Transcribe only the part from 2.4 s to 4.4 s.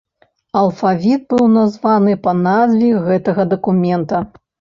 назве гэтага дакумента.